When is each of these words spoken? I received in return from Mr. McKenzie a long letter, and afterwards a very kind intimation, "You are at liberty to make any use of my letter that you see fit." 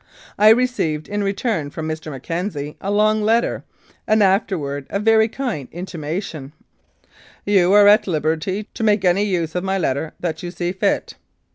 I 0.39 0.49
received 0.49 1.07
in 1.07 1.23
return 1.23 1.69
from 1.69 1.87
Mr. 1.87 2.11
McKenzie 2.11 2.75
a 2.81 2.89
long 2.89 3.21
letter, 3.21 3.63
and 4.07 4.23
afterwards 4.23 4.87
a 4.89 4.99
very 4.99 5.27
kind 5.27 5.67
intimation, 5.71 6.53
"You 7.45 7.71
are 7.73 7.87
at 7.87 8.07
liberty 8.07 8.67
to 8.73 8.83
make 8.83 9.05
any 9.05 9.23
use 9.25 9.53
of 9.53 9.63
my 9.63 9.77
letter 9.77 10.13
that 10.19 10.41
you 10.41 10.49
see 10.49 10.71
fit." 10.71 11.17